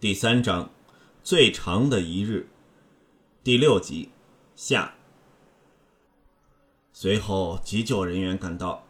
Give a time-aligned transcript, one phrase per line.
[0.00, 0.70] 第三章，
[1.24, 2.48] 最长的一日，
[3.42, 4.10] 第六集，
[4.54, 4.94] 下。
[6.92, 8.84] 随后，急救人员赶到，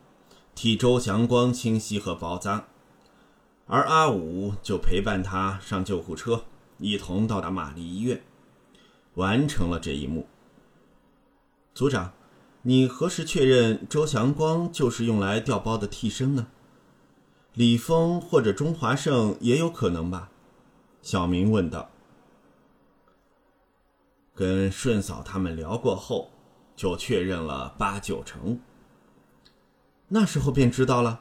[0.54, 2.66] 替周祥光清洗和包扎，
[3.66, 6.44] 而阿武就陪伴他上救护车，
[6.76, 8.22] 一同到达玛丽医院，
[9.14, 10.28] 完成了这一幕。
[11.72, 12.12] 组长，
[12.60, 16.48] 你何时确认周祥光就是用来调包的替身呢？
[17.54, 20.30] 李峰或者钟华胜也有可能吧？
[21.00, 21.90] 小明问道
[24.34, 26.30] ：“跟顺嫂他们聊过后，
[26.76, 28.60] 就确认了八九成。
[30.08, 31.20] 那时候便知道了。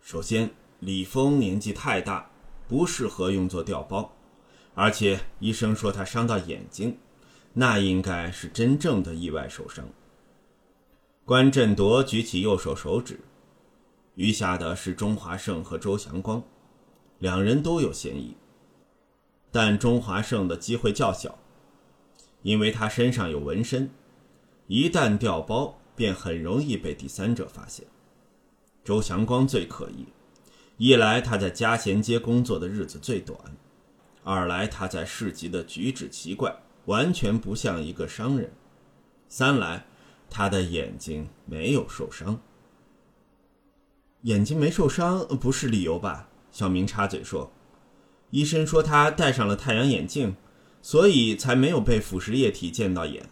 [0.00, 2.30] 首先，李峰年纪太大，
[2.68, 4.12] 不适合用作调包，
[4.74, 6.98] 而且医生说他伤到眼睛，
[7.54, 9.84] 那应该是真正的意外受伤。”
[11.24, 13.20] 关振铎举起右手手指，
[14.14, 16.42] 余下的是钟华胜和周祥光，
[17.18, 18.36] 两人都有嫌疑。
[19.52, 21.38] 但钟华胜的机会较小，
[22.42, 23.90] 因为他身上有纹身，
[24.68, 27.86] 一旦掉包便很容易被第三者发现。
[28.84, 30.06] 周祥光最可疑，
[30.76, 33.38] 一来他在嘉贤街工作的日子最短，
[34.22, 36.54] 二来他在市集的举止奇怪，
[36.86, 38.52] 完全不像一个商人，
[39.28, 39.84] 三来
[40.30, 42.40] 他的眼睛没有受伤。
[44.22, 46.28] 眼睛没受伤不是理由吧？
[46.52, 47.50] 小明插嘴说。
[48.30, 50.36] 医生说他戴上了太阳眼镜，
[50.80, 53.28] 所以才没有被腐蚀液体溅到眼。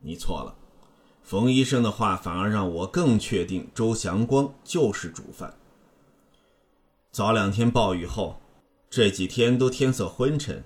[0.00, 0.56] 你错了，
[1.22, 5.54] 冯医生的话反而让我更确定周祥光就是主犯。
[7.10, 8.40] 早两天暴雨后，
[8.90, 10.62] 这几天都天色昏沉，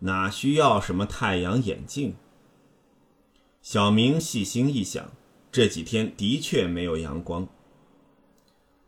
[0.00, 2.16] 哪需要什么太阳眼镜？
[3.60, 5.12] 小明细心一想，
[5.50, 7.48] 这几天的确没有阳光。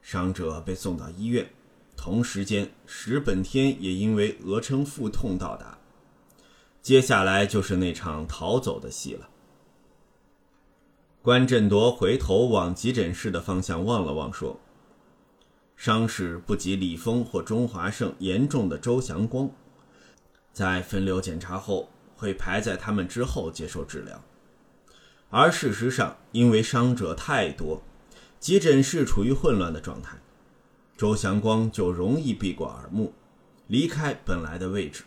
[0.01, 1.51] 伤者被送到医院。
[1.97, 5.79] 同时间，石本天也因为额撑腹痛到达。
[6.81, 9.29] 接下来就是那场逃走的戏了。
[11.21, 14.61] 关振铎回头往急诊室的方向望了望，说
[15.75, 19.51] ：“伤势不及李峰或钟华胜严重的周祥光，
[20.53, 24.23] 在分流检查后会排在他们之后接受治疗。
[25.29, 27.83] 而事实上，因为伤者太多，
[28.39, 30.17] 急诊室处于混乱的状态。”
[30.97, 33.13] 周祥光就容易避过耳目，
[33.67, 35.05] 离开本来的位置，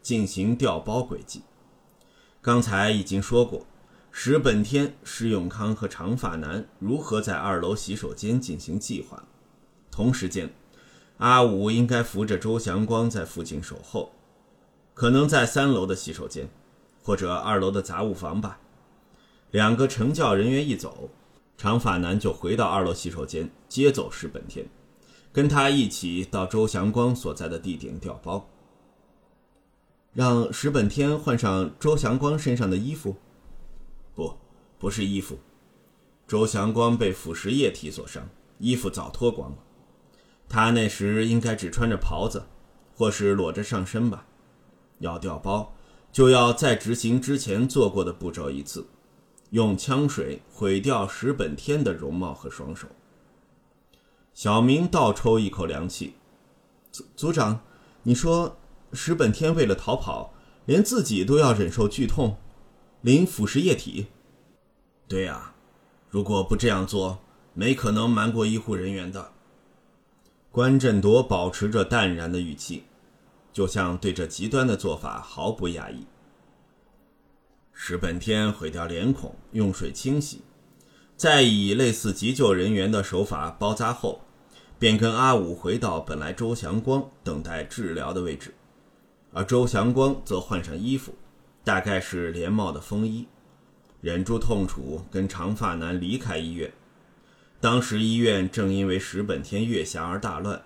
[0.00, 1.42] 进行调包轨迹。
[2.40, 3.66] 刚才已经说过，
[4.10, 9.22] 石本天、石永康和长发男如何在二楼洗手间进行计划。
[9.90, 10.50] 同时间，
[11.18, 14.12] 阿武应该扶着周祥光在附近守候，
[14.94, 16.48] 可能在三楼的洗手间，
[17.02, 18.58] 或者二楼的杂物房吧。
[19.50, 21.10] 两个成教人员一走，
[21.58, 24.66] 长发男就回到二楼洗手间接走石本天。
[25.36, 28.48] 跟他一起到周祥光所在的地点调包，
[30.14, 33.14] 让石本天换上周祥光身上的衣服。
[34.14, 34.32] 不，
[34.78, 35.38] 不是衣服。
[36.26, 38.26] 周祥光被腐蚀液体所伤，
[38.56, 39.58] 衣服早脱光了。
[40.48, 42.42] 他那时应该只穿着袍子，
[42.94, 44.26] 或是裸着上身吧。
[45.00, 45.74] 要调包，
[46.10, 48.86] 就要再执行之前做过的步骤一次，
[49.50, 52.88] 用枪水毁掉石本天的容貌和双手。
[54.36, 56.12] 小明倒抽一口凉气，
[56.92, 57.58] 组组长，
[58.02, 58.58] 你说
[58.92, 60.34] 石本天为了逃跑，
[60.66, 62.36] 连自己都要忍受剧痛，
[63.00, 64.08] 淋腐蚀液体。
[65.08, 65.54] 对呀，
[66.10, 67.18] 如果不这样做，
[67.54, 69.32] 没可能瞒过医护人员的。
[70.50, 72.84] 关振铎保持着淡然的语气，
[73.54, 76.06] 就像对这极端的做法毫不讶异。
[77.72, 80.42] 石本天毁掉脸孔，用水清洗，
[81.16, 84.20] 再以类似急救人员的手法包扎后。
[84.78, 88.52] 便跟阿武回到本来周祥光等待治疗的位置，
[89.32, 91.14] 而周祥光则换上衣服，
[91.64, 93.26] 大概是连帽的风衣，
[94.02, 96.70] 忍住痛楚跟长发男离开医院。
[97.58, 100.62] 当时医院正因为石本天月下而大乱，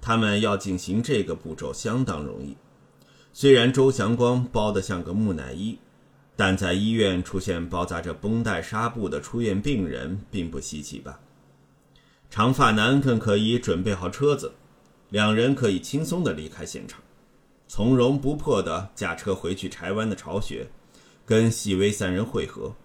[0.00, 2.56] 他们要进行这个步骤相当容易。
[3.32, 5.76] 虽然周祥光包得像个木乃伊，
[6.36, 11.18] 但在医院出现包扎着绷带纱布的出院病人并不稀奇吧？
[12.30, 14.52] 长发男更可以准备好车子，
[15.08, 17.02] 两人可以轻松地离开现场，
[17.66, 20.68] 从容不迫地驾车回去柴湾的巢穴，
[21.26, 22.76] 跟细微三人会合。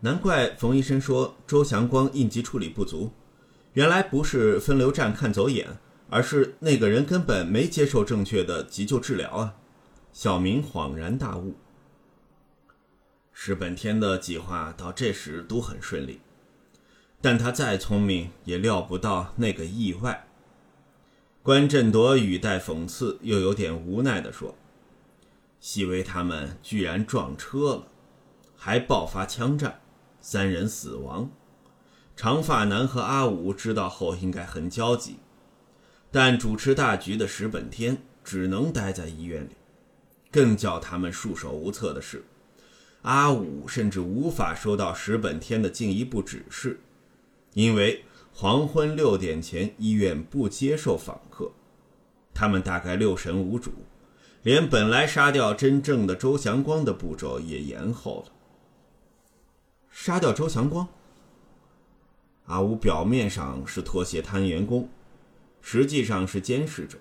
[0.00, 3.12] 难怪冯医生说周祥光应急处理不足，
[3.74, 5.78] 原来不是分流站看走眼，
[6.10, 9.54] 而是那个人根本没接受正确的急救治疗啊！
[10.12, 11.54] 小明恍然大悟。
[13.32, 16.20] 石本天的计划到这时都很顺利。
[17.24, 20.26] 但他再聪明，也料不到那个意外。
[21.42, 24.54] 关振铎语带讽刺，又有点无奈地说
[25.58, 27.86] ：“细微他们居然撞车了，
[28.54, 29.80] 还爆发枪战，
[30.20, 31.30] 三人死亡。
[32.14, 35.16] 长发男和阿武知道后应该很焦急，
[36.10, 39.56] 但主持大局的石本天只能待在医院里。
[40.30, 42.22] 更叫他们束手无策的是，
[43.00, 46.80] 阿武甚至无法收到石本天的进一步指示，
[47.54, 48.04] 因为。”
[48.36, 51.52] 黄昏六点前，医院不接受访客。
[52.34, 53.70] 他们大概六神无主，
[54.42, 58.32] 连本来杀掉真正的周祥光的步骤也延后了。
[59.88, 60.88] 杀掉周祥光？
[62.46, 64.88] 阿武表面上是拖鞋摊员工，
[65.60, 66.98] 实际上是监视者，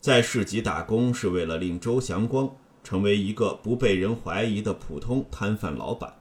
[0.00, 2.50] 在市集打工是为了令周祥光
[2.82, 6.17] 成为一个不被人怀疑的普通摊贩老板。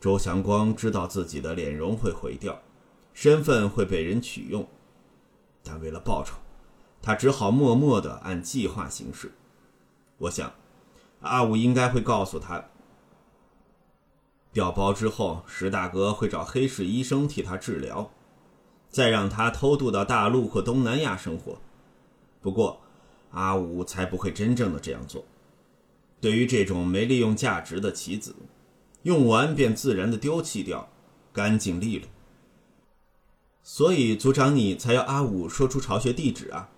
[0.00, 2.60] 周祥光知道自己的脸容会毁掉。
[3.12, 4.68] 身份会被人取用，
[5.64, 6.34] 但为了报酬，
[7.02, 9.32] 他只好默默地按计划行事。
[10.18, 10.52] 我想，
[11.22, 12.66] 阿武应该会告诉他，
[14.52, 18.12] 调包之后，石大哥会找黑市医生替他治疗，
[18.88, 21.58] 再让他偷渡到大陆或东南亚生活。
[22.40, 22.80] 不过，
[23.32, 25.24] 阿武才不会真正的这样做。
[26.20, 28.36] 对于这种没利用价值的棋子，
[29.02, 30.88] 用完便自然的丢弃掉，
[31.32, 32.08] 干净利落。
[33.62, 36.70] 所以，组长，你才要阿武说出巢穴地址啊？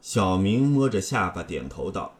[0.00, 2.14] 小明摸着下巴点头道：“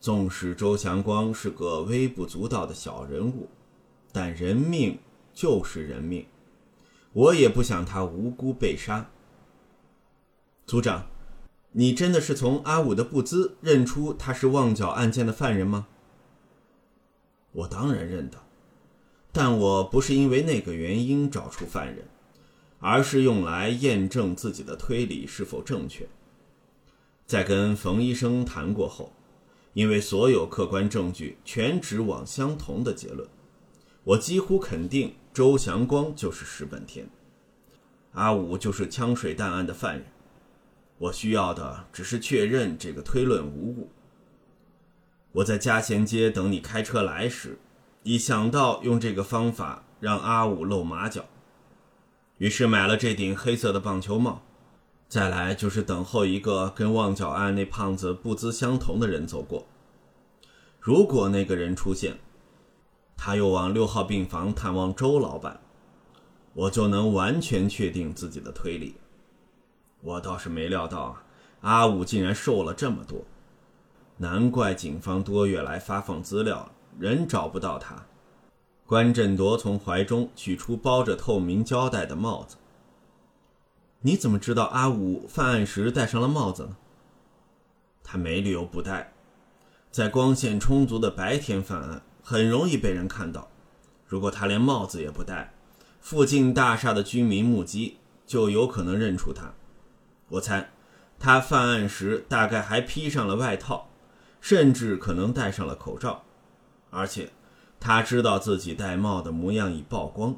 [0.00, 3.48] 纵使周祥光是个微不足道的小人物，
[4.12, 4.98] 但人命
[5.32, 6.26] 就是人命，
[7.12, 9.08] 我也不想他无辜被杀。”
[10.66, 11.06] 组长，
[11.72, 15.86] 你真的是从阿武的步姿认出他是旺角案件的犯人吗？
[17.56, 18.38] 我当然认得，
[19.32, 22.06] 但我不是因为那个原因找出犯人。
[22.78, 26.06] 而是用来验证自己的推理是否正确。
[27.26, 29.12] 在跟冯医生谈过后，
[29.72, 33.26] 因为所有客观证据全指往相同的结论，
[34.04, 37.08] 我几乎肯定周祥光就是石本天，
[38.12, 40.04] 阿武就是枪水弹案的犯人。
[40.98, 43.88] 我需要的只是确认这个推论无误。
[45.36, 47.58] 我在嘉贤街等你开车来时，
[48.04, 51.26] 已想到用这个方法让阿武露马脚。
[52.38, 54.40] 于是买了这顶黑色的棒球帽，
[55.10, 59.66] 再来就是等候一个跟旺角案那胖子步姿相同的人走过。
[60.80, 62.16] 如果那个人出现，
[63.14, 65.60] 他又往六号病房探望周老板，
[66.54, 68.94] 我就能完全确定自己的推理。
[70.00, 71.14] 我倒是没料到
[71.60, 73.22] 阿武竟然瘦了这么多，
[74.18, 78.06] 难怪警方多月来发放资料，人找不到他。
[78.86, 82.56] 关振铎从怀中取出包着透明胶带的帽子。
[84.00, 86.76] 你怎么知道阿武犯案时戴上了帽子呢？
[88.04, 89.12] 他没理由不戴，
[89.90, 93.48] 在光线充足的白天犯案很容易被人看到。
[94.06, 95.52] 如果他连帽子也不戴，
[96.00, 99.52] 附近大厦的居民目击就有可能认出他。
[100.28, 100.70] 我猜，
[101.18, 103.88] 他犯案时大概还披上了外套，
[104.48, 106.22] 甚至可能戴上了口罩，
[106.90, 107.32] 而且。
[107.80, 110.36] 他知道自己戴帽的模样已曝光，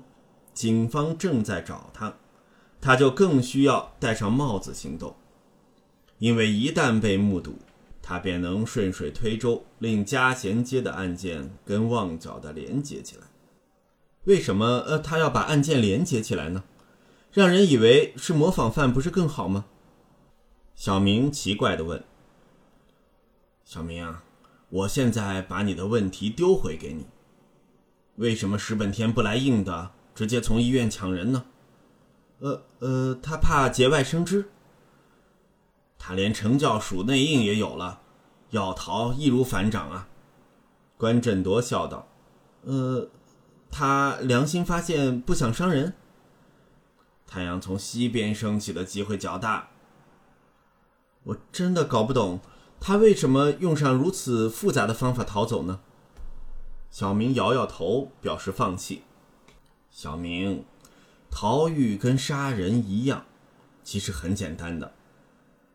[0.55, 2.15] 警方正在找他，
[2.81, 5.15] 他就更需要戴上帽子行动，
[6.19, 7.59] 因为一旦被目睹，
[8.01, 13.25] 他便能顺水推舟，令加贤街的案件跟旺角的连接起来。
[14.25, 16.65] 为什么呃他要把案件连接起来呢？
[17.31, 19.67] 让人以为是模仿犯，不是更好吗？
[20.75, 22.03] 小明奇怪地问。
[23.69, 24.25] 小明啊，
[24.71, 27.07] 我现在把你的问题丢回给你。
[28.17, 31.45] 为什么石本天不来硬的，直接从医院抢人呢？
[32.39, 34.49] 呃呃，他怕节外生枝。
[35.99, 38.01] 他连成教署内应也有了，
[38.49, 40.09] 要逃易如反掌啊！
[40.97, 42.09] 关振铎笑道
[42.65, 43.11] ：“呃，
[43.71, 45.93] 他良心发现，不想伤人。
[47.27, 49.69] 太阳从西边升起的机会较大。
[51.25, 52.41] 我真的搞不懂，
[52.81, 55.81] 他为什么用上如此复杂的方法逃走呢？”
[56.91, 59.03] 小明摇摇头，表示放弃。
[59.91, 60.65] 小明，
[61.31, 63.27] 逃狱跟杀人一样，
[63.85, 64.95] 其实很简单的。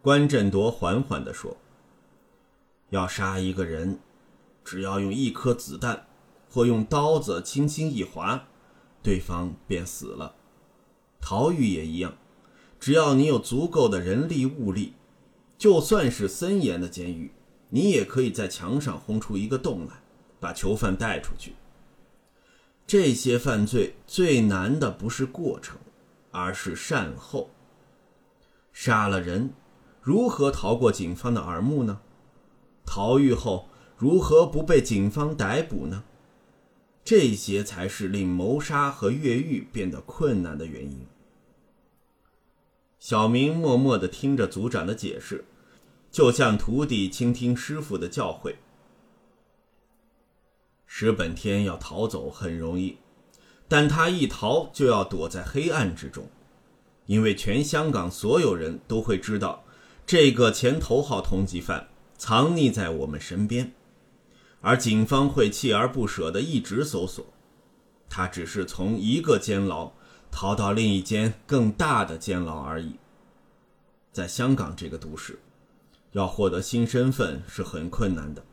[0.01, 1.57] 关振铎缓缓地说
[2.89, 3.99] ：“要杀一个人，
[4.65, 6.07] 只要用一颗子弹，
[6.49, 8.47] 或用刀子轻轻一划，
[9.01, 10.35] 对方便死了。
[11.21, 12.15] 逃狱也一样，
[12.79, 14.93] 只要你有足够的人力物力，
[15.63, 17.31] 就算是森严的监狱，
[17.69, 19.93] 你也可以在墙上轰出一个洞来。”
[20.37, 21.53] 把囚犯带出去。
[22.85, 25.77] 这些犯罪最难的不是过程，
[26.31, 27.49] 而是善后。
[28.73, 29.53] 杀了人，
[30.01, 32.01] 如何逃过警方的耳目呢？
[32.85, 36.03] 逃狱后如何不被警方逮捕呢？
[37.05, 41.07] 这些才是令谋杀和越狱变得困难的原因。
[42.99, 45.45] 小明默默地听着组长的解释，
[46.13, 48.53] 就像徒弟倾听师傅的教诲。
[50.85, 52.99] 石本天要逃走很容易，
[53.67, 56.29] 但他一逃就要躲在黑暗之中，
[57.07, 59.63] 因为全香港所有人都会知道，
[60.05, 63.73] 这个前头号通缉犯藏匿在我们身边。
[64.61, 67.25] 而警方会锲而不舍地一直搜索，
[68.07, 69.91] 他只是从一个监牢
[70.29, 72.97] 逃到另一间更大的监牢而已。
[74.11, 75.39] 在香港这个都市，
[76.13, 78.43] 要获得新身份是很困难的，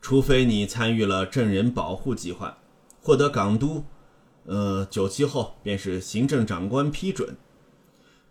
[0.00, 2.58] 除非你参与了证人保护计划，
[3.00, 3.84] 获得港督，
[4.44, 7.36] 呃，九七后便是行政长官批准，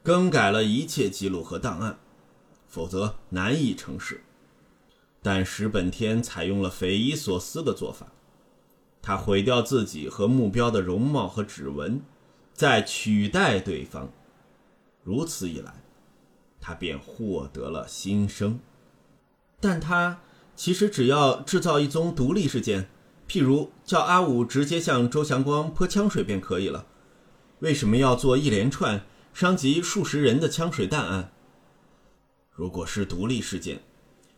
[0.01, 1.99] 更改了一切记录和档案，
[2.67, 4.23] 否则难以成事。
[5.21, 8.13] 但石本天采用了匪夷所思的做法，
[9.01, 12.01] 他毁掉自己和目标的容貌和指纹，
[12.53, 14.09] 再取代对方。
[15.03, 15.84] 如此一来，
[16.65, 18.59] 他便获得了新生。
[19.59, 20.19] 但他
[20.55, 22.89] 其实只要制造一宗独立事件，
[23.27, 26.87] 譬如叫阿武直接向周祥光泼枪水便可以了。
[27.59, 31.31] 为什么要做一连串伤及数十人的枪水弹案？
[32.49, 33.83] 如果是独立事件，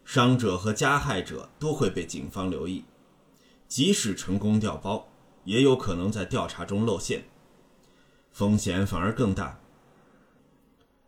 [0.03, 2.83] 伤者和加害者都会被警方留意，
[3.69, 5.07] 即使成功调包，
[5.45, 7.23] 也有可能在调查中露馅，
[8.33, 9.61] 风险反而更大。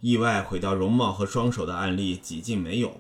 [0.02, 3.00] 意外毁掉容貌和双手的案例几近没有，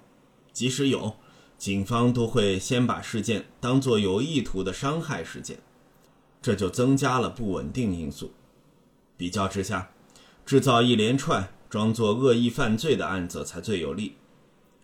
[0.51, 1.15] 即使有，
[1.58, 5.60] 警方都会先把事件当作有意图的伤害事件，
[6.41, 8.32] 这就增加了不稳定因素。
[9.15, 9.91] 比较之下，
[10.46, 14.15] 制造一连串装作恶意犯罪的案子才最有利。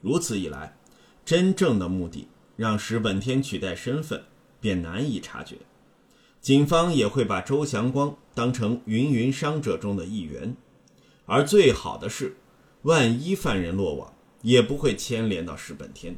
[0.01, 0.77] 如此一来。
[1.25, 4.25] 真正的目的让石本天取代身份，
[4.62, 5.57] 便难以察觉。
[6.39, 10.55] 警方也会把周祥光当成芸芸伤者中的一员，
[11.25, 12.38] 而最好的是，
[12.84, 16.15] 万一犯人落网，也不会牵连到石本天，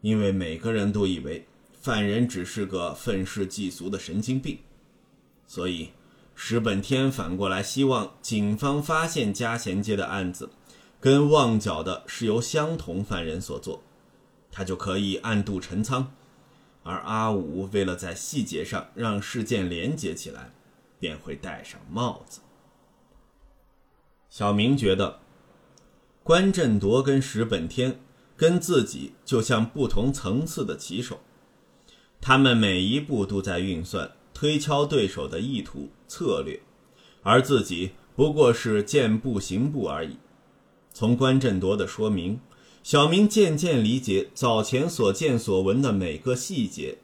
[0.00, 1.46] 因为每个人都以为
[1.80, 4.58] 犯人只是个愤世嫉俗的神经病。
[5.46, 5.90] 所以，
[6.34, 10.50] 石本天反过来希望警方发现嘉贤街的案子，
[11.00, 13.82] 跟旺角的是由相同犯人所做。
[14.50, 16.12] 他就可以暗度陈仓，
[16.82, 20.52] 而阿武为了在细节上让事件连接起来，
[20.98, 22.40] 便会戴上帽子。
[24.32, 25.18] 小明觉得，
[26.22, 28.00] 关振铎跟石本天
[28.34, 31.20] 跟自己就像不同层次的棋手，
[32.18, 36.58] 他们每一步都在运算、推敲对手的意图策略，
[37.22, 40.16] 而自己不过是见步行步而已。
[40.94, 42.40] 从关振铎的说明。
[42.82, 46.96] 小明渐渐理解早前所见所闻的每个细节，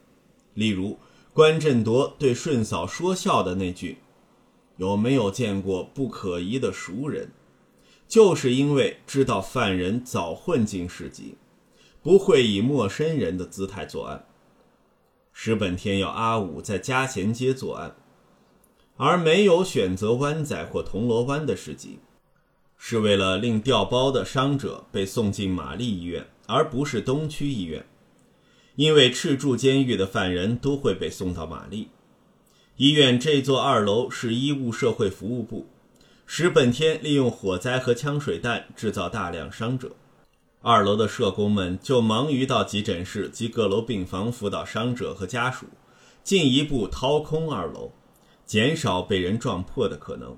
[0.54, 0.98] 例如
[1.34, 3.98] 关振铎对顺嫂说笑的那句
[4.78, 7.30] “有没有见过不可疑的熟人”，
[8.08, 11.34] 就是因为知道犯人早混进市集，
[12.02, 14.24] 不会以陌生人的姿态作案。
[15.32, 17.94] 石本天要阿武在嘉贤街作案，
[18.96, 21.98] 而没有选择湾仔或铜锣湾的市集。
[22.80, 27.84] 是为了令调包的伤者被送进玛丽医院，而不是东区医院，
[28.76, 31.88] 因为赤柱监狱的犯人都会被送到玛丽
[32.78, 33.18] 医院。
[33.18, 35.66] 这座二楼是医务社会服务部，
[36.24, 39.96] 石本天利用火灾和枪水弹制造大量伤者，
[40.62, 45.66] 二楼的社工们就忙于到急诊室及各楼病房辅导伤者和家属，
[46.22, 47.90] 进一步掏空二楼，
[48.46, 50.36] 减少被人撞破的可能。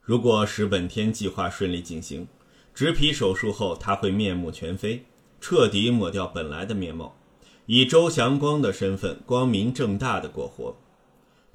[0.00, 2.28] 如果石本天计划顺利进行，
[2.72, 5.04] 植皮手术后他会面目全非，
[5.40, 7.16] 彻底抹掉本来的面貌，
[7.66, 10.76] 以周祥光的身份光明正大的过活，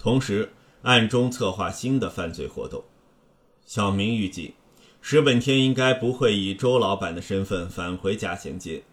[0.07, 2.81] 同时暗中策划新的犯罪活动。
[3.65, 4.53] 小明预计，
[5.01, 8.85] 石本天应该不会以周老板的身份返回嘉贤街，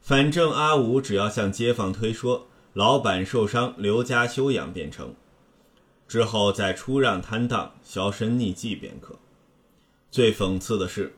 [0.00, 5.14] 反正阿武只要向街坊推说老板受伤留家休养便成。
[6.08, 9.20] 之后再出让摊档，销声匿迹便可。
[10.10, 11.14] 最讽刺的是，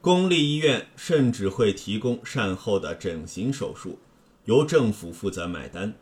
[0.00, 4.00] 公立医院甚至会提供善后的整形手术，
[4.46, 5.94] 由政府负责买单。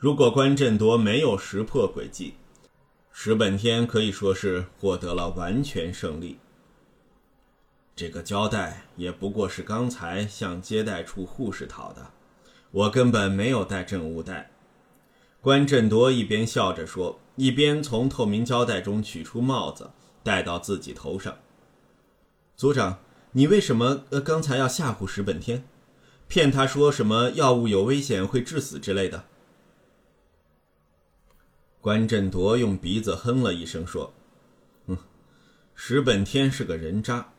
[0.00, 2.32] 如果关振铎没有识破诡计，
[3.12, 6.38] 石本天可以说是获得了完全胜利。
[7.94, 12.12] 这个胶带也不过是刚才向接待处护士讨的，
[12.70, 14.50] 我根本没有带证物袋。
[15.42, 19.90] 关振铎一边笑着说，一边从透明胶带中取出帽子
[20.22, 21.36] 戴到自己头上。
[22.56, 23.00] 组长，
[23.32, 25.62] 你为什么呃刚才要吓唬石本天，
[26.26, 29.26] 骗他说什么药物有危险会致死之类的？
[31.80, 34.12] 关振铎用鼻子哼了一声，说
[34.84, 34.98] ：“嗯，
[35.74, 37.32] 石本天是个人渣，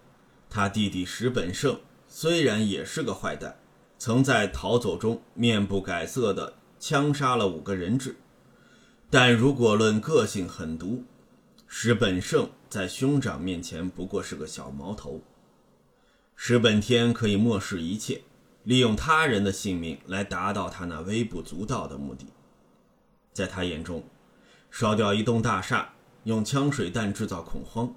[0.49, 3.59] 他弟弟石本胜虽然也是个坏蛋，
[3.99, 8.15] 曾在逃走中面不改色的枪杀了五个人质，
[9.11, 11.03] 但如果论个性狠毒，
[11.67, 15.21] 石本胜在兄长面前不过是个小毛头。
[16.35, 18.23] 石本天可以漠视一切，
[18.63, 22.25] 利用他人的性命来达到他那微不足道的目的，
[23.31, 24.03] 在他眼中。”
[24.71, 27.93] 烧掉一栋大厦，用枪水弹制造恐慌，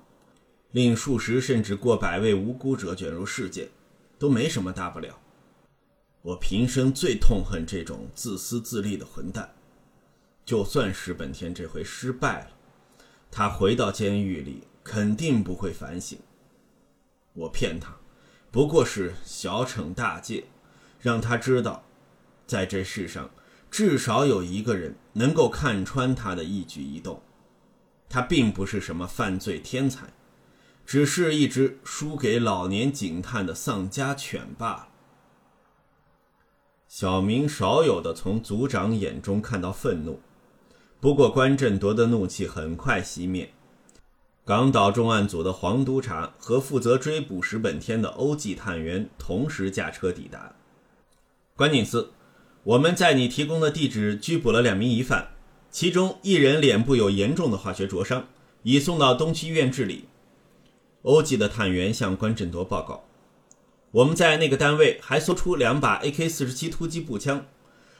[0.73, 3.69] 令数十甚至过百位无辜者卷入事件，
[4.19, 5.19] 都没什么大不了。
[6.21, 9.55] 我平生最痛恨这种自私自利的混蛋。
[10.45, 12.51] 就算石本天这回失败了，
[13.31, 16.19] 他回到监狱里肯定不会反省。
[17.35, 17.97] 我骗他，
[18.51, 20.45] 不过是小惩大戒，
[21.01, 21.85] 让他知道，
[22.47, 23.31] 在这世上。
[23.75, 27.21] 至少有一个人能够看穿他的一举一动，
[28.09, 30.07] 他并不是什么犯罪天才，
[30.87, 34.89] 只是一只输给老年警探的丧家犬罢了。
[36.87, 40.21] 小明少有的从组长眼中看到愤怒，
[41.01, 43.53] 不过关振铎的怒气很快熄灭。
[44.45, 50.55] 港岛重案组的黄督察和负责追捕石本天的欧记探员同时驾车抵达，
[51.57, 52.13] 关警司。
[52.65, 55.33] 我们在你提供的地址拘捕了两名疑犯，
[55.71, 58.29] 其中一人脸部有严重的化学灼伤，
[58.63, 60.07] 已送到东区医院治理。
[61.03, 63.05] 欧记的探员向关振铎报告
[63.93, 67.45] ：“我们在那个单位还搜出两把 AK-47 突击步枪、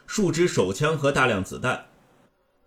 [0.07, 1.89] 数支手枪和大量子弹，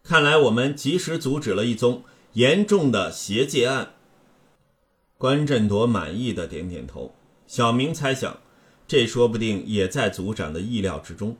[0.03, 3.93] 看来我们及时阻止了一宗严重的邪界案。”
[5.17, 7.15] 关振铎满意的点点头。
[7.47, 8.37] 小明猜想，
[8.87, 11.35] 这说不定也在组长的意料之中。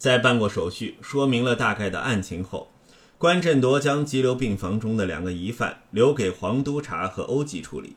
[0.00, 2.70] 在办过手续、说明了大概的案情后，
[3.18, 7.96] 关振铎将急流病房中的两个疑犯留给黄督察和欧记处理。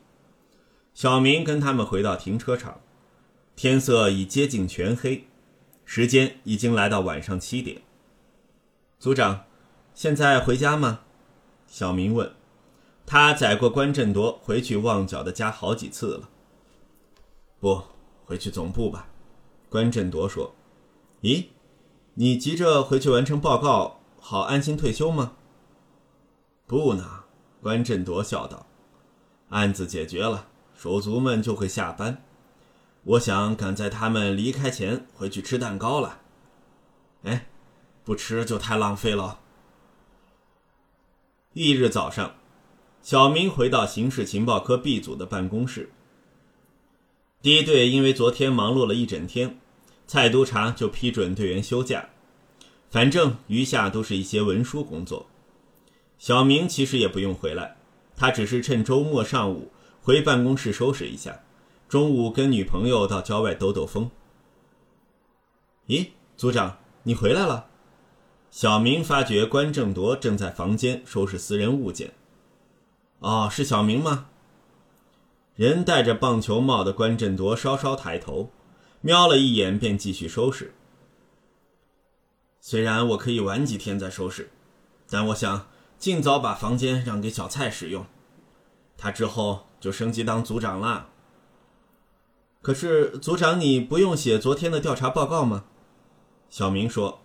[0.92, 2.82] 小明跟他们回到停车场，
[3.56, 5.26] 天色已接近全黑，
[5.86, 7.80] 时间已经来到晚上七点。
[8.98, 9.46] 组长，
[9.94, 11.00] 现在回家吗？
[11.66, 12.30] 小明问。
[13.06, 16.28] 他载过关振铎回去旺角的家好几次了。
[17.58, 17.82] 不，
[18.26, 19.08] 回去总部吧。
[19.70, 20.54] 关振铎说。
[21.22, 21.46] 咦？
[22.16, 25.32] 你急着回去完成报告，好安心退休吗？
[26.64, 27.24] 不呢，
[27.60, 28.66] 关振铎笑道
[29.50, 30.46] ：“案子解决了，
[30.76, 32.22] 手足们就会下班。
[33.02, 36.20] 我想赶在他们离开前回去吃蛋糕了。
[37.24, 37.48] 哎，
[38.04, 39.40] 不吃就太浪费了。”
[41.54, 42.36] 翌日早上，
[43.02, 45.90] 小明回到刑事情报科 B 组的办公室。
[47.42, 49.58] 第一队因为昨天忙碌了一整天。
[50.06, 52.08] 蔡督察就批准队员休假，
[52.90, 55.26] 反正余下都是一些文书工作。
[56.18, 57.76] 小明其实也不用回来，
[58.16, 61.40] 他只是趁周末上午回办公室收拾一下，
[61.88, 64.10] 中午跟女朋友到郊外兜兜风。
[65.86, 67.66] 咦，组长，你回来了？
[68.50, 72.12] 小明发觉关正铎正在房间收拾私人物件。
[73.18, 74.26] 哦，是小明吗？
[75.56, 78.50] 人戴着棒球帽的关振铎稍稍抬头。
[79.06, 80.72] 瞄了一眼，便继续收拾。
[82.58, 84.48] 虽然我可以晚几天再收拾，
[85.10, 88.06] 但我想尽早把房间让给小蔡使用，
[88.96, 91.10] 他之后就升级当组长了。
[92.62, 95.66] 可是组长，你不用写昨天的调查报告吗？
[96.48, 97.20] 小明说。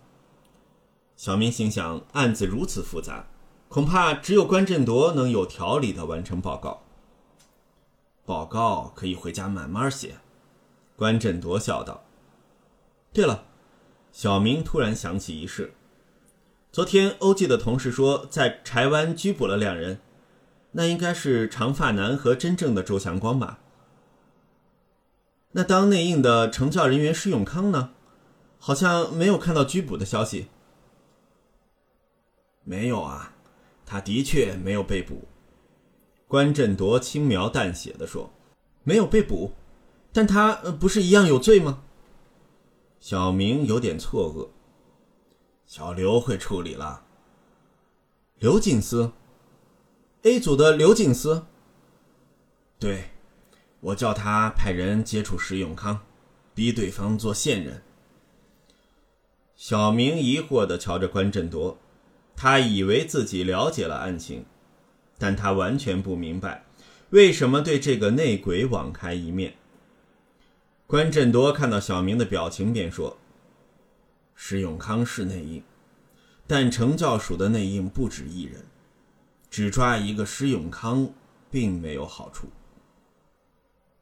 [1.16, 3.24] 小明心想，案子如此复杂，
[3.70, 6.82] 恐怕只有关振铎能有条理的完成报告。
[8.26, 10.16] 报告可以回家慢慢写。
[11.00, 12.04] 关振铎笑道
[13.10, 13.46] ：“对了，
[14.12, 15.72] 小明突然想起一事。
[16.70, 19.98] 昨天欧记的同事说，在柴湾拘捕了两人，
[20.72, 23.60] 那应该是长发男和真正的周祥光吧？
[25.52, 27.92] 那当内应的成教人员施永康呢？
[28.58, 30.48] 好像没有看到拘捕的消息。
[32.62, 33.32] 没有啊，
[33.86, 35.26] 他的确没有被捕。”
[36.28, 38.30] 关振铎轻描淡写的说
[38.84, 39.52] ：“没有被捕。”
[40.12, 41.82] 但他不是一样有罪吗？
[42.98, 44.48] 小明有点错愕。
[45.64, 47.04] 小刘会处理了。
[48.38, 49.12] 刘警司
[50.22, 51.46] ，A 组的刘警司。
[52.78, 53.10] 对，
[53.80, 56.00] 我叫他派人接触石永康，
[56.54, 57.82] 逼对方做线人。
[59.54, 61.78] 小明疑惑的瞧着关振铎，
[62.34, 64.44] 他以为自己了解了案情，
[65.18, 66.64] 但他完全不明白。
[67.10, 69.54] 为什么对这个内鬼网开一面？
[70.90, 73.16] 关振铎看到小明的表情，便说
[74.34, 75.62] ：“石永康是内应，
[76.48, 78.64] 但程教署的内应不止一人，
[79.48, 81.12] 只抓一个石永康，
[81.48, 82.48] 并没有好处。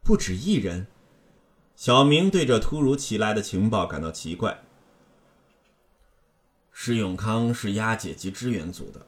[0.03, 0.87] 不止一人。”
[1.77, 4.64] 小明对这突如其来的情报感到奇怪。
[6.72, 9.07] 石永康是押解及支援组的，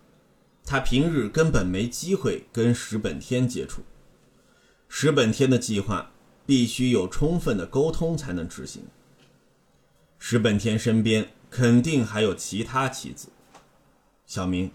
[0.67, 3.81] 他平日根本没机会跟石本天接触，
[4.87, 6.13] 石本天的计划。
[6.51, 8.83] 必须有充分的沟通才能执行。
[10.19, 13.29] 石本天身边肯定还有其他棋子。
[14.27, 14.73] 小明，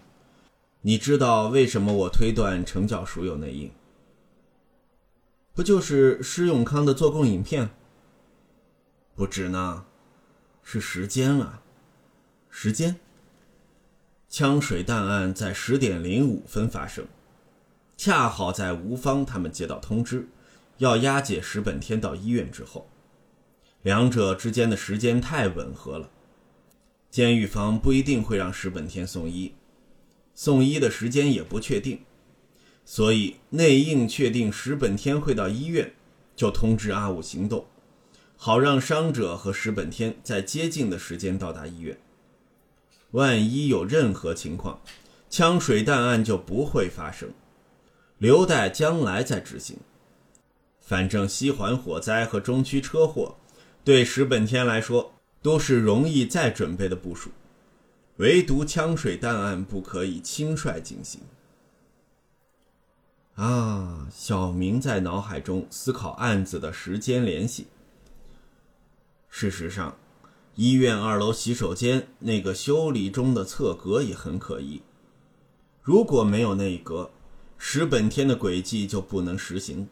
[0.80, 3.70] 你知道为什么我推断程教署有内应？
[5.52, 7.68] 不就是施永康的做供影片？
[9.14, 9.84] 不止呢，
[10.62, 11.60] 是时间啊，
[12.48, 12.96] 时间。
[14.30, 17.06] 枪水弹案在十点零五分发生，
[17.98, 20.26] 恰好在吴方他们接到通知。
[20.78, 22.88] 要押解石本天到医院之后，
[23.82, 26.10] 两者之间的时间太吻合了。
[27.10, 29.54] 监狱方不一定会让石本天送医，
[30.34, 32.00] 送医的时间也不确定，
[32.84, 35.94] 所以内应确定石本天会到医院，
[36.34, 37.64] 就通知阿武行动，
[38.36, 41.98] 好让伤者和石本天在接近的时间到达医院。
[43.12, 44.80] 万一有任何情况，
[45.30, 47.30] 枪水弹案就不会发生，
[48.18, 49.78] 留待将来再执行。
[50.86, 53.34] 反正西环火灾和中区车祸，
[53.82, 57.30] 对石本天来说都是容易再准备的部署，
[58.18, 61.22] 唯独枪水弹案不可以轻率进行。
[63.34, 67.66] 啊，小明在脑海中思考案子的时间联系。
[69.28, 69.98] 事实上，
[70.54, 74.80] 医院二楼洗手间那个修理中的侧格也很可疑。
[75.82, 77.10] 如果没有那一格，
[77.58, 79.88] 石本天的诡计就不能实行。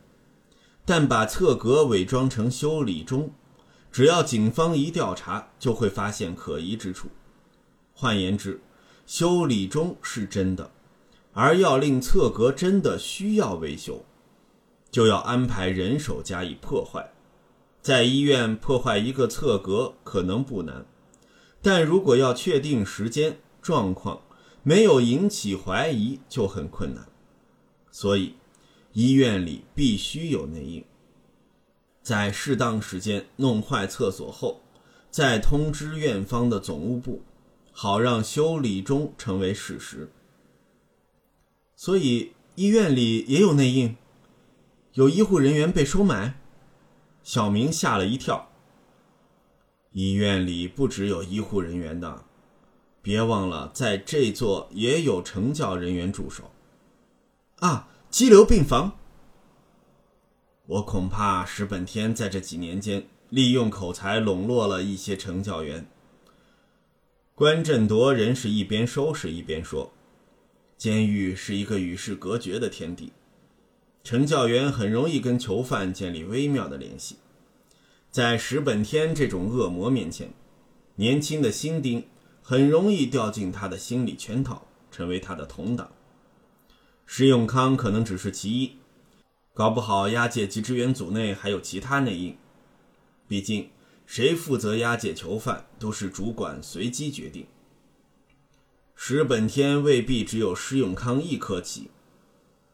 [0.87, 3.33] 但把侧格伪装成修理中，
[3.91, 7.09] 只要警方一调查，就会发现可疑之处。
[7.95, 8.61] 换言之，
[9.07, 10.71] 修理中是真的，
[11.33, 14.05] 而要令侧格真的需要维修，
[14.91, 17.13] 就要安排人手加以破坏。
[17.81, 20.85] 在医院破坏一个侧格可能不难，
[21.63, 24.21] 但如果要确定时间、状况，
[24.63, 27.07] 没有引起怀疑就很困难。
[27.91, 28.35] 所以。
[28.95, 30.85] 医院里必须有内应，
[32.01, 34.61] 在适当时间弄坏厕所后，
[35.11, 37.21] 再通知院方的总务部，
[37.73, 40.09] 好让修理中成为事实。
[41.75, 43.97] 所以医院里也有内应，
[44.93, 46.41] 有医护人员被收买。
[47.25, 48.49] 小明吓了一跳。
[49.91, 52.25] 医院里不只有医护人员的，
[53.03, 56.53] 别忘了在这座也有成教人员驻守。
[57.57, 57.89] 啊。
[58.15, 58.97] 激流病房，
[60.67, 65.85] 我恐怕石本天在这几年间利用口才笼络了一些成教员。
[67.35, 69.93] 关振铎仍是一边收拾一边说
[70.79, 73.13] ：“监狱是一个与世隔绝的天地，
[74.05, 77.17] 成教员很容易跟囚犯建立微妙的联系。
[78.13, 80.33] 在石本天这种恶魔面前，
[80.95, 82.07] 年轻的新丁
[82.41, 85.91] 很容易掉进他的心理圈套，成为他的同党。”
[87.07, 88.77] 石永康可能只是其一，
[89.53, 92.37] 搞不好押解及支援组内还有其他内应。
[93.29, 93.71] 毕竟，
[94.07, 97.47] 谁负责押解囚犯都是主管随机决定。
[98.97, 101.91] 石本天未必只有石永康一颗棋，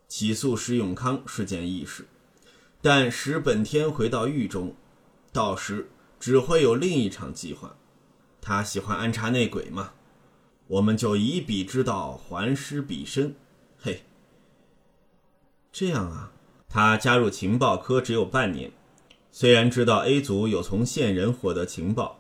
[0.09, 2.07] 起诉石永康是件易事，
[2.81, 4.75] 但石本天回到狱中，
[5.33, 7.77] 到时只会有另一场计划。
[8.41, 9.93] 他喜欢安插内鬼嘛？
[10.67, 13.35] 我们就以彼之道还施彼身，
[13.79, 14.05] 嘿。
[15.73, 16.33] 这样啊，
[16.69, 18.73] 他加入情报科只有半年，
[19.31, 22.19] 虽然知道 A 组有从线人获得情报，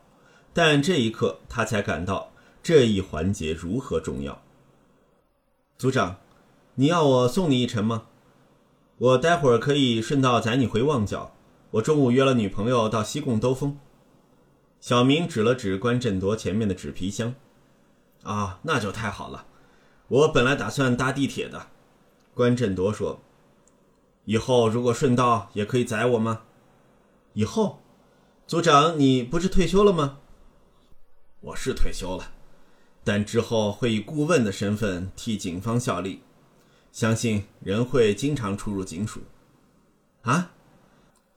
[0.52, 2.32] 但这一刻他才感到
[2.62, 4.40] 这一环节如何重要。
[5.76, 6.18] 组长，
[6.76, 8.04] 你要我送你一程吗？
[8.98, 11.34] 我待会儿可以顺道载你回旺角。
[11.72, 13.78] 我中午约了女朋友到西贡兜风。
[14.80, 17.34] 小明指了指关振铎前面的纸皮箱。
[18.22, 19.46] 啊，那就太好了。
[20.08, 21.68] 我本来打算搭地铁的。
[22.34, 23.20] 关振铎说。
[24.24, 26.42] 以后如果顺道也可以载我吗？
[27.32, 27.80] 以后，
[28.46, 30.18] 组长，你不是退休了吗？
[31.40, 32.32] 我是退休了，
[33.02, 36.22] 但之后会以顾问的身份替警方效力，
[36.92, 39.20] 相信仍会经常出入警署。
[40.22, 40.50] 啊，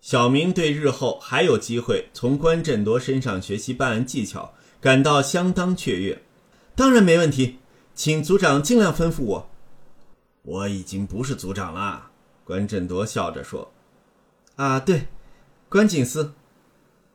[0.02, 6.22] 小明对日后还有机会从关振铎身上学习办案技巧感到相当雀跃。
[6.76, 7.60] 当然没问题，
[7.96, 9.50] 请组长尽量吩咐我。
[10.41, 12.12] 我已经不是组长了。
[12.43, 13.71] 关振铎笑着说
[14.58, 15.08] ：“啊，对，
[15.69, 16.34] 关锦司，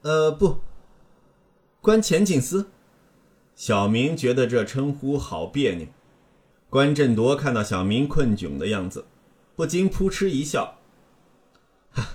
[0.03, 0.61] 呃，不，
[1.81, 2.71] 关前锦司。”
[3.55, 5.89] 小明觉得这称呼好别扭。
[6.71, 9.07] 关振铎看到小明困窘的样子，
[9.57, 10.79] 不禁扑哧一笑
[11.91, 12.07] ：“哈，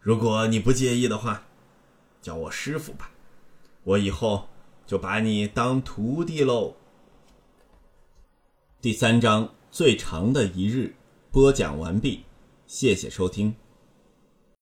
[0.00, 1.44] 如果你不介意的话，
[2.22, 3.10] 叫我师傅吧，
[3.84, 4.48] 我以后
[4.86, 6.74] 就把你当徒弟喽。”
[8.80, 10.94] 第三章最长的一日
[11.30, 12.24] 播讲完毕，
[12.72, 13.54] 谢谢收听。